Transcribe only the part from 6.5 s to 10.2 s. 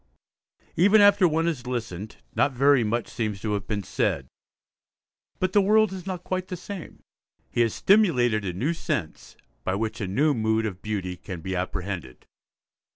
same. He has stimulated a new sense, by which a